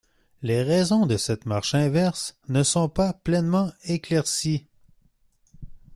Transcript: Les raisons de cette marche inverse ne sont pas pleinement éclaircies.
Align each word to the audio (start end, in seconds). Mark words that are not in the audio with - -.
Les 0.41 0.63
raisons 0.63 1.05
de 1.05 1.15
cette 1.15 1.45
marche 1.45 1.75
inverse 1.75 2.35
ne 2.49 2.63
sont 2.63 2.89
pas 2.89 3.13
pleinement 3.13 3.71
éclaircies. 3.83 4.65